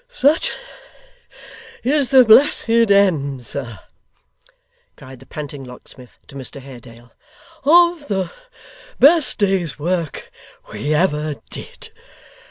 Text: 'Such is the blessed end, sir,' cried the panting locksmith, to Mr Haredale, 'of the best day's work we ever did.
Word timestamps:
'Such 0.07 0.51
is 1.83 2.09
the 2.09 2.25
blessed 2.25 2.67
end, 2.89 3.45
sir,' 3.45 3.77
cried 4.97 5.19
the 5.19 5.27
panting 5.27 5.63
locksmith, 5.63 6.17
to 6.25 6.33
Mr 6.33 6.59
Haredale, 6.59 7.11
'of 7.65 8.07
the 8.07 8.31
best 8.97 9.37
day's 9.37 9.77
work 9.77 10.31
we 10.73 10.91
ever 10.95 11.35
did. 11.51 11.91